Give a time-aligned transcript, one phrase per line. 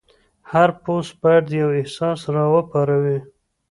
[0.51, 3.17] هر پوسټ باید یو احساس راوپاروي.